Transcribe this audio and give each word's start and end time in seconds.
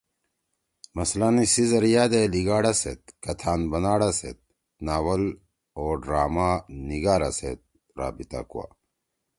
مثلاًسی 0.99 1.63
ذریعہ 1.71 2.05
دےلیِگاڑا 2.11 2.73
سیت، 2.81 3.01
کھتآن 3.23 3.59
بناڑا 3.71 4.09
سیت، 4.19 4.39
ناول 4.85 5.23
او 5.77 5.83
ڈراما 6.03 6.49
نگارا 6.87 7.29
سیے 7.37 7.51
رابطہ 7.99 8.39
کوا۔ 8.49 8.65